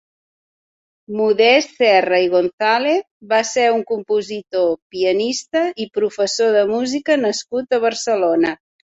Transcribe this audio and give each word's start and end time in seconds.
Modest 1.17 1.73
Serra 1.81 2.21
i 2.27 2.29
Gonzàlez 2.35 3.03
va 3.33 3.41
ser 3.49 3.65
un 3.73 3.83
compositor, 3.91 4.71
pianista 4.95 5.61
i 5.85 5.87
professor 5.99 6.57
de 6.61 6.63
música 6.71 7.19
nascut 7.27 7.77
a 7.77 7.81
Barcelona. 7.85 8.55